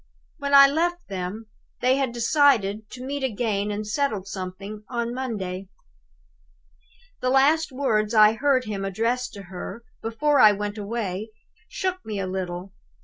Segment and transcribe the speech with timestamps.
[0.39, 1.45] When I left them,
[1.79, 5.67] they had decided to meet again and settle something on Monday.
[7.19, 11.29] "The last words I heard him address to her, before I went away,
[11.69, 12.73] shook me a little.